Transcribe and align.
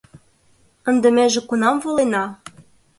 Ынде 0.89 1.07
меже 1.15 1.41
кунам 1.49 1.77
волена 1.83 2.25